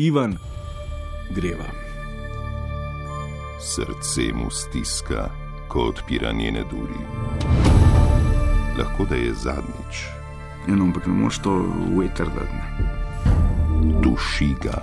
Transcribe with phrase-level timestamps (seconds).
[0.00, 0.36] Ivan
[1.30, 1.64] greva.
[3.60, 5.28] Srce mu stiska,
[5.68, 7.00] ko odpira njene duri.
[8.78, 10.04] Lahko da je zadnjič.
[10.68, 11.64] Eno, ampak ne moreš to
[11.98, 12.60] vetrdati.
[14.02, 14.82] Duši ga,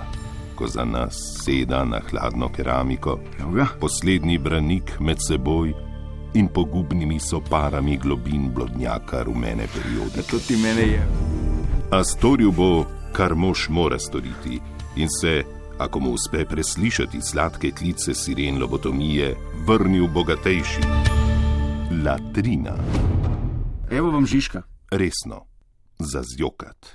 [0.54, 3.66] ko za nas seda na hladno keramiko, Evo ga.
[3.80, 5.72] poslednji branik med seboj
[6.34, 10.16] in pogubnimi soparami globin blodnjaka rumene periode.
[10.16, 11.02] Ja, to ti mene je.
[11.90, 14.60] A storil bo, kar mož mora storiti,
[14.98, 15.42] in se,
[15.78, 20.80] ako mu uspe preslišati sladke klice siren lobotomije, vrnil bogatejši.
[22.04, 22.76] Latrina,
[23.90, 24.62] Evo vam Žižka.
[24.90, 25.44] resno,
[25.98, 26.86] za zjokat.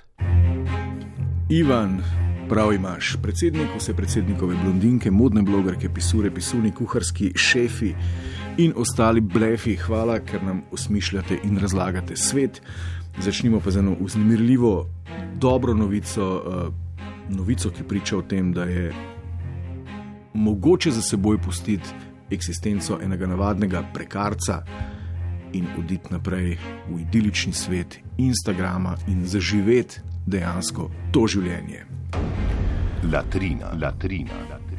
[1.50, 2.04] Ivan,
[2.50, 7.94] prav imaš, predsednik vse predsednikove blondinke, modne blogerke, pisure, pisuni, kuharski šefi
[8.58, 12.62] in ostali blefi, hvala, ker nam osmišljate in razlagate svet.
[13.22, 14.90] Začnimo pa z eno uznemirljivo,
[15.36, 16.83] dobro novico, uh,
[17.30, 18.94] novico, ki priča o tem, da je
[20.34, 21.90] mogoče za seboj pustiti
[22.32, 24.64] eksistenco enega navadnega prekarca
[25.54, 26.58] in oditi naprej
[26.90, 31.86] v idilični svet Instagrama in zaživeti dejansko to življenje.
[33.12, 34.74] Latrina, latrina, latrina.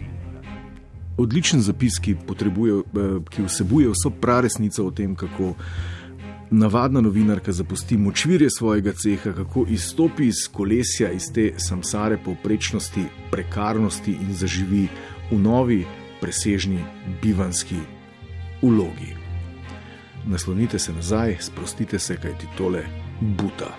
[1.16, 2.78] Odličen zapis, ki, eh,
[3.30, 5.54] ki vsebuje vso praresnico o tem, kako
[6.50, 14.12] navadna novinarka zapusti močvirje svojega ceha, kako izstopi iz kolesja, iz te samsare povprečnosti, prekarnosti
[14.12, 14.88] in zaživi
[15.30, 15.84] v novi,
[16.20, 16.78] presežni,
[17.22, 17.76] bivanski
[18.62, 19.14] ulogi.
[20.26, 22.84] Naslonite se nazaj, sprostite se, kajti tole
[23.20, 23.76] buta.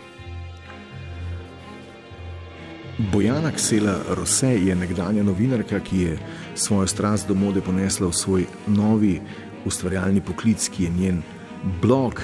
[3.11, 6.19] Bojana Ksela Rose je nekdanja novinarka, ki je
[6.55, 9.21] svojo strast do mode ponesla v svoj novi
[9.66, 11.21] ustvarjalni poklic, ki je njen
[11.81, 12.21] blog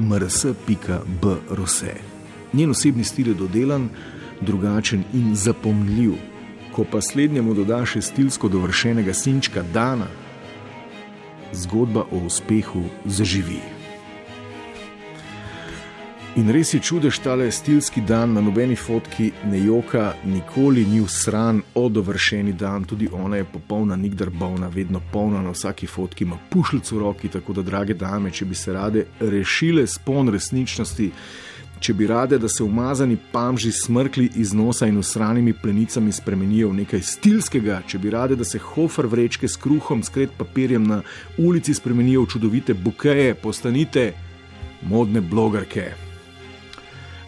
[0.00, 1.94] mrs.brose.
[2.52, 3.88] Njen osebni stil je dodelan,
[4.40, 6.12] drugačen in zapomljiv.
[6.72, 10.08] Ko pa slednjemu doda še stilsko dovršenega sinčka Dana,
[11.52, 13.75] zgodba o uspehu zaživi.
[16.36, 21.62] In res je čudež tale stilski dan, na nobeni fotki ne joka, nikoli ni usran,
[21.74, 26.96] odovršeni dan, tudi ona je popolna, nikdar bolna, vedno polna na vsaki fotki, ima pušljico
[26.96, 31.10] v roki, tako da, drage dame, če bi se rade rešile spon resničnosti,
[31.80, 36.82] če bi rade, da se umazani pamži smrkli iz nosa in usranimi plenicami spremenijo v
[36.84, 41.00] nekaj stilskega, če bi rade, da se hofer vrečke s kruhom, skret papirjem na
[41.38, 44.12] ulici spremenijo v čudovite bukeje, postanite
[44.82, 46.05] modne blogerke.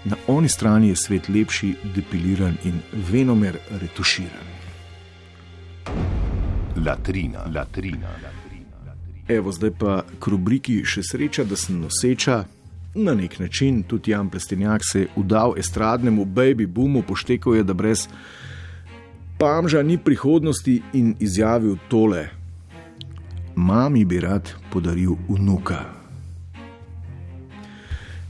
[0.04, 4.46] Na oni strani je svet lepši, depiliran in venomer retuširan.
[6.86, 8.94] Latrina, latrina, latrina.
[9.28, 12.44] Evo, zdaj pa k rubriki še sreča, da sem noseča.
[12.94, 17.74] Na nek način tudi Jan Plestenjak se je udal estradnemu baby boomu, poštekal je, da
[17.74, 18.06] brez
[19.38, 22.28] pamža ni prihodnosti in izjavil tole:
[23.56, 25.97] Mami bi rad podaril vnuka.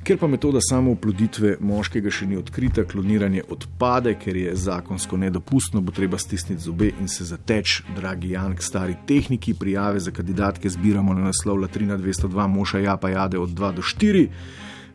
[0.09, 5.93] Ker pa metoda samooploditve moškega še ni odkrita, kloniranje odpade, ker je zakonsko nedopustno, bo
[5.93, 9.53] treba stisniti zobe in se zateč, dragi Jan, k stari tehniki.
[9.53, 13.85] Prijave za kandidatke zbiramo na naslov Latrina 202, moša ja pa jade od 2 do
[13.85, 14.23] 4.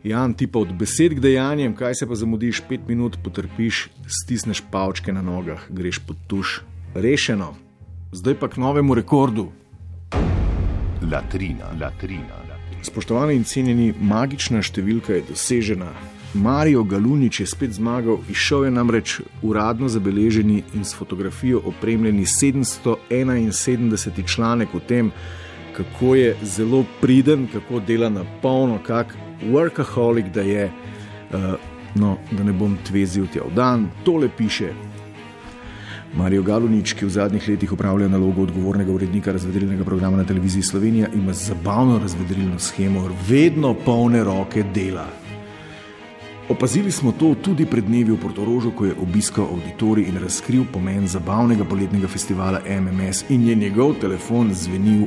[0.02, 3.84] Jan, ti pa od besed k dejanjem, kaj se pa zamudiš, 5 minut potrpiš,
[4.18, 6.64] stisneš pavčke na nogah, greš pod tuš.
[6.98, 7.52] Rešeno.
[8.10, 9.46] Zdaj pa k novemu rekordu.
[11.06, 12.53] Latrina, latrina, latrina.
[12.84, 15.88] Spoštovani in cenjeni, magična številka je dosežena.
[16.34, 24.26] Marijo Galunič je spet zmagal, izšel je namreč uradno zabeleženi in s fotografijo opremljeni 771
[24.28, 25.12] članek o tem,
[25.76, 29.16] kako je zelo priden, kako dela na polno, kak
[29.48, 30.70] workaholic da je.
[31.32, 31.54] Uh,
[31.94, 34.72] no, da ne bom tvezil tja v dan, tole piše.
[36.14, 41.08] Marijo Galunič, ki v zadnjih letih upravlja nalogo odgovornega urednika razvedrilnega programa na televiziji Slovenija,
[41.14, 45.08] ima zabavno razvedrilno schemo, vedno polne roke dela.
[46.48, 51.08] Opazili smo to tudi pred dnevi v Portorožu, ko je obiskal auditorij in razkril pomen
[51.08, 55.06] zabavnega poletnega festivala MMS in je njegov telefon zvenil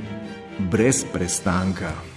[0.71, 2.16] brez prestanka.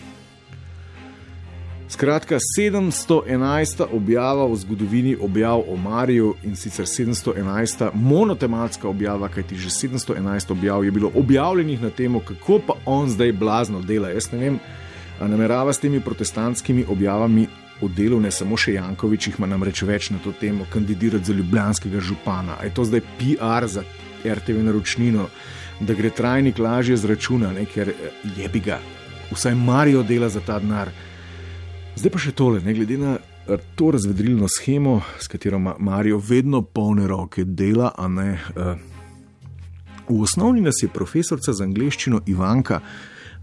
[1.91, 3.87] Skratka, 711.
[3.93, 7.91] objava v zgodovini objav o Mariju in sicer 711.
[7.95, 13.33] monotematska objava, kajti že 711 objav je bilo objavljenih na temo, kako pa on zdaj
[13.33, 14.09] blazno dela.
[14.09, 14.61] Jaz ne vem,
[15.21, 17.49] namerava s temi protestantskimi objavami
[17.83, 21.35] o delu ne samo še Jankovič, jih ima namreč več na to temo, kandidirati za
[21.35, 22.61] ljubljanskega župana.
[22.61, 23.83] A je to zdaj PR za
[24.25, 25.27] RTV naročnino,
[25.81, 27.67] da gre trajnik lažje zračuna, ne?
[27.67, 27.91] ker
[28.37, 28.79] je bi ga,
[29.35, 30.95] vsaj Marijo dela za ta denar.
[32.01, 33.19] Zdaj pa še tole, ne glede na
[33.77, 38.79] to razvedrilno schemo, s katero ima Marijo vedno polne roke dela, a ne uh,
[40.11, 42.81] V osnovni nas je profesorica za angliščino Ivanka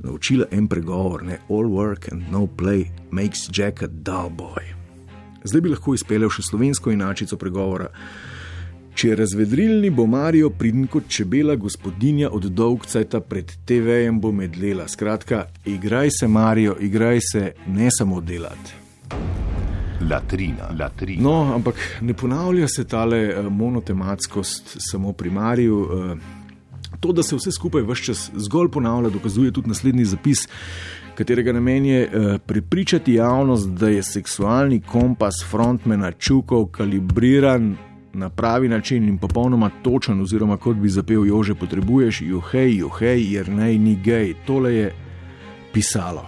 [0.04, 1.39] naučila en pregovor: ne?
[1.50, 4.65] All work and no play makes Jack a dull boy.
[5.44, 7.88] Zdaj bi lahko izpeljal še slovensko inačico pregovora.
[8.97, 14.88] Če je razvedrilni, bo Marijo pridn kot čebela, gospodinja od dolgcajta pred TV-jem bo medlela.
[14.89, 18.73] Skratka, igraj se, Marijo, igraj se, ne samo delati.
[20.01, 21.21] Latrina, latrina.
[21.21, 25.77] No, ampak ne ponavlja se tale uh, monotematskost samo pri Mariju.
[25.77, 26.17] Uh,
[26.99, 30.47] To, da se vse skupaj vse čas zgolj ponavlja, dokazuje tudi naslednji zapis,
[31.15, 37.75] katerega namen je uh, prepričati javnost, da je seksualni kompas frontmena čukov kalibriran
[38.18, 43.50] na pravi način in popolnoma točen, oziroma kot bi zapel Jože, potrebuješ, juhej, juhej, jer
[43.50, 44.34] naj ni gej.
[44.46, 44.94] Tole je
[45.74, 46.25] pisalo.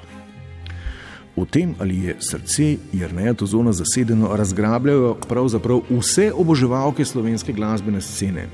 [1.36, 8.48] O tem, ali je srce Jrneja Tozona zasedeno, razgrabljajo pravzaprav vse oboževalke slovenske glasbene scene.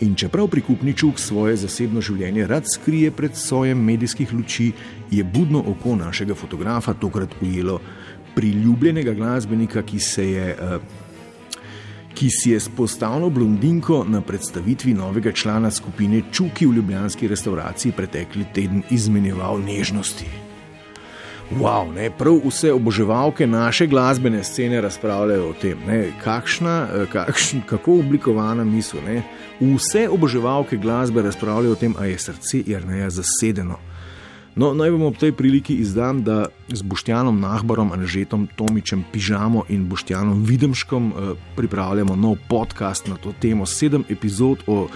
[0.00, 4.72] In čeprav prikupničuk svoje zasebno življenje rad skrije pred sojem medijskih luči,
[5.10, 7.80] je budno oko našega fotografa tokrat ujelo
[8.34, 10.56] priljubljenega glasbenika, ki se je.
[10.60, 11.07] Uh,
[12.18, 17.92] ki si je s postavno blondinko na predstavitvi novega člana skupine Čuki v ljubljanski restauraciji
[17.92, 20.26] pretekli teden izmenjeval nežnosti.
[21.60, 27.62] Wow, ne, prav vse oboževalke naše glasbene scene razpravljajo o tem, ne, kakšna, eh, kakšn,
[27.66, 29.00] kako oblikovana misel.
[29.06, 29.22] Ne.
[29.60, 33.78] Vse oboževalke glasbe razpravljajo o tem, ali je srce Jrneja zasedeno.
[34.58, 39.84] No, naj vam ob tej priliki izdam, da z Boštjanom Nahbarom, Anžetom Tomičem, Pižamo in
[39.86, 43.66] Boštjanom Videmškom eh, pripravljamo nov podcast na to temo.
[43.66, 44.88] Sedem epizod o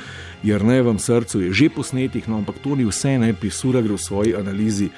[0.42, 4.34] Jrnevem srcu je že posnetih, no, ampak to ni vse, ne pisura gre v svoji
[4.34, 4.90] analizi.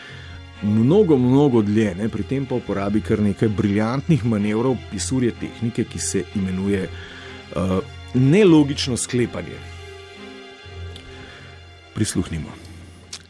[0.62, 5.98] Mnogo, mnogo dlje, ne, pri tem pa uporabi kar nekaj briljantnih manevrov pisurje tehnike, ki
[5.98, 7.84] se imenuje uh,
[8.14, 9.60] nelogično sklepanje.
[11.94, 12.73] Prisluhnimo.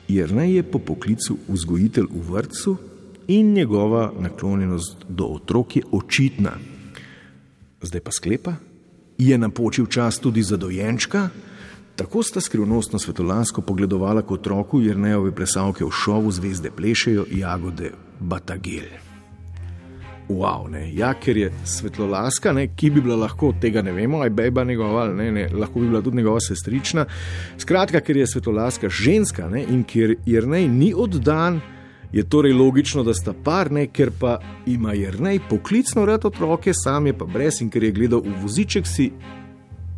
[0.09, 2.77] Jrnej je po poklicu vzgojitelj v vrtu
[3.29, 6.53] in njegova naklonjenost do otrok je očitna.
[7.83, 8.53] Zdaj pa sklepa,
[9.19, 11.29] je napočil čas tudi za dojenčka.
[11.97, 19.14] Tako sta skrivnostno svetolansko pogledovala kot otroku Jrnejove plesalke v šovu Zvezde plešejo jagode Batagel
[20.29, 20.87] wow, ne.
[20.95, 25.07] Ja, ker je svetlolaska, ne, ki bi bila lahko tega ne vemo, aj beba njegova,
[25.13, 27.07] ne, ne, lahko bi bila tudi njegova sestrična.
[27.59, 31.61] Skratka, ker je svetlolaska ženska ne, in ker Jrnej ni oddan,
[32.15, 37.07] je torej logično, da sta par, ne, ker pa ima Jrnej poklicno rad otroke, sam
[37.07, 39.11] je pa brez in ker je gledal v voziček, si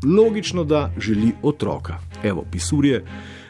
[0.05, 2.00] logično, da želi otroka.
[2.25, 3.05] Evo, pisurje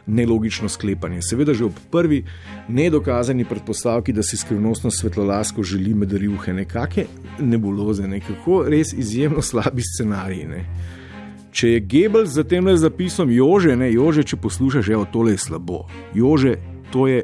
[0.07, 1.23] nelogično sklepanje.
[1.23, 2.25] Seveda, že ob prvi
[2.69, 7.07] nedokazani predpostavki, da si skrivnostno svetlolasko želi med rjuhe nekake
[7.41, 10.47] nebuloze, nekako res izjemno slabi scenarij.
[10.47, 10.63] Ne.
[11.51, 15.39] Če je Gebel za tem le zapisom, Jože, ne, Jože, če poslušaš, evo, tole je
[15.41, 15.87] slabo.
[16.15, 16.57] Jože,
[16.93, 17.23] to je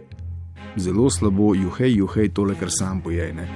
[0.76, 3.34] zelo slabo, juhej, juhej, tole, kar sam pojej.
[3.36, 3.48] Ne.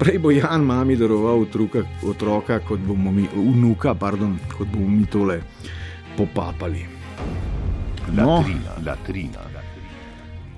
[0.00, 5.06] Prej bo Jan mami daroval utruka, otroka, kot bomo mi, vnuka, pardon, kot bomo mi
[5.08, 5.40] tole
[6.16, 6.84] popapali.
[8.12, 8.36] No.
[8.36, 9.38] Latrina, latrina.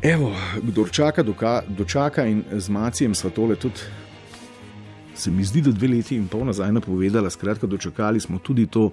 [0.03, 3.81] Evo, kdo čaka, doka, dočaka in z macijem sva tole tudi.
[5.15, 8.91] Se mi zdi, da dve leti in pol nazaj napovedala, skratka, dočakali smo tudi to,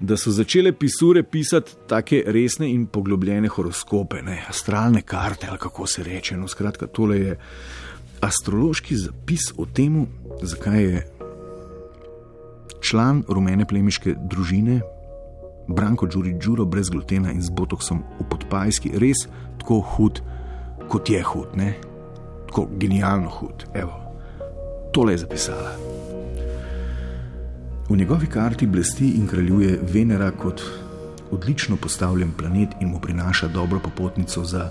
[0.00, 5.86] da so začele pisure pisati tako resne in poglobljene horoskope, ne, astralne karte ali kako
[5.86, 6.36] se reče.
[6.36, 7.38] No, skratka, tole je
[8.20, 10.06] astrološki zapis o tem,
[10.42, 11.06] zakaj je
[12.80, 14.80] član rumene plemiške družine
[15.68, 19.26] Branko Đuri Đuro brez glutena in z botoksom v podpajski, res
[19.60, 20.22] tako hud,
[20.88, 21.74] kot je hud, ne?
[22.48, 23.66] tako genialno hud.
[23.74, 23.92] Evo,
[24.92, 25.76] tole je zapisala.
[27.88, 30.62] V njegovi karti blesti in kraljuje Venera kot
[31.30, 34.70] odlično postavljen planet in mu prinaša dobro popotnico za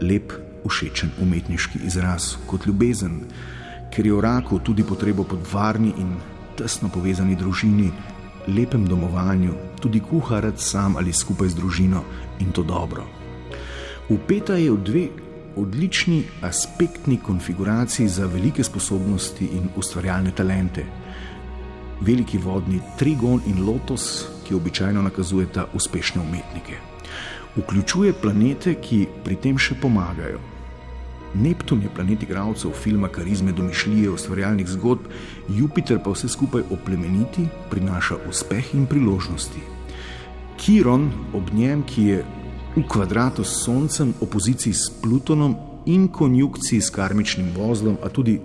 [0.00, 0.32] lep,
[0.68, 3.20] všečen umetniški izraz, kot ljubezen,
[3.94, 6.16] ker je v raku tudi potrebo po varni in
[6.56, 7.90] tesno povezani družini,
[8.48, 12.02] lepem domovanju, tudi kuharec sam ali skupaj z družino
[12.40, 13.06] in to dobro.
[14.08, 15.08] Upeta je v dve
[15.56, 20.84] odlični aspektni konfiguraciji za velike sposobnosti in ustvarjalne talente.
[22.00, 26.78] Veliki vodni Trigon in Lotus, ki običajno nakazujeta uspešne umetnike.
[27.56, 30.57] Vključuje planete, ki pri tem še pomagajo.
[31.34, 35.00] Neptun je planet igralcev filma Karizme, domišljije, ustvarjalnih zgodb,
[35.48, 39.60] Jupiter pa vse skupaj oplemeniti, prinaša uspeh in priložnosti.
[40.56, 42.24] Kiron ob njem, ki je
[42.76, 45.56] v kvadratu s Soncem, opoziciji s Plutonom
[45.86, 48.40] in konjunkciji s karmičnim vozlom, a tudi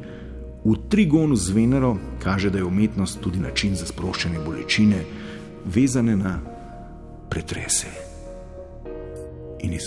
[0.66, 5.04] v trigonu z Venero, kaže, da je umetnost tudi način za sproščanje bolečine,
[5.66, 6.40] vezane na
[7.30, 7.88] pretrese.
[9.64, 9.80] mini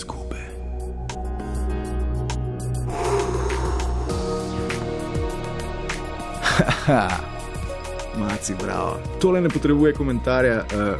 [6.87, 7.37] skube.
[8.19, 8.97] Maci, bravo.
[9.21, 10.99] Tole ne potrebuje komentarja, uh,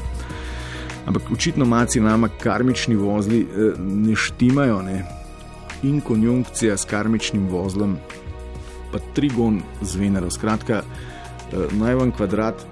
[1.05, 4.81] ampak očitno maci nama karmični vozli uh, ne štimajo.
[4.81, 5.05] Ne?
[5.83, 7.97] In konjunkcija s karmičnim vozlom,
[8.91, 10.29] pa trigon z Venero.
[10.29, 12.65] Skratka, uh, naj vam kvadrat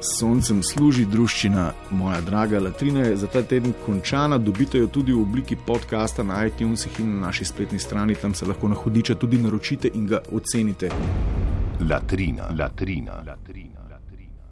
[0.00, 4.38] s soncem služi družščina, moja draga latrina je za ta teden končana.
[4.38, 8.46] Dobite jo tudi v obliki podcasta na iTunesih in na naši spletni strani, tam se
[8.46, 10.90] lahko na hudiča tudi naročite in ga ocenite.
[11.86, 13.81] Latrina, latrina, latrina.